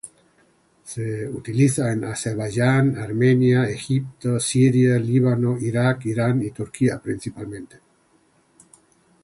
Se 0.83 1.29
utiliza 1.29 1.91
en 1.93 2.03
Azerbaiyán, 2.05 2.97
Armenia, 2.97 3.69
Egipto, 3.69 4.39
Siria, 4.39 4.97
Líbano, 4.97 5.59
Irak, 5.59 6.05
Irán 6.07 6.41
y 6.43 6.49
Turquía 6.49 6.99
principalmente. 6.99 7.79